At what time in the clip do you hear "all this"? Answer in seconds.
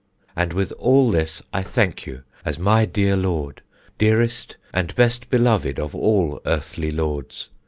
0.79-1.43